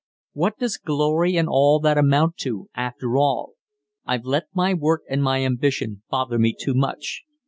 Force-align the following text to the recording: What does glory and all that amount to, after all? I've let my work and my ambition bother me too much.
What 0.33 0.57
does 0.57 0.77
glory 0.77 1.37
and 1.37 1.47
all 1.47 1.79
that 1.81 1.95
amount 1.95 2.37
to, 2.37 2.71
after 2.73 3.17
all? 3.19 3.53
I've 4.03 4.25
let 4.25 4.45
my 4.51 4.73
work 4.73 5.03
and 5.07 5.21
my 5.21 5.43
ambition 5.45 6.01
bother 6.09 6.39
me 6.39 6.55
too 6.59 6.73
much. 6.73 7.21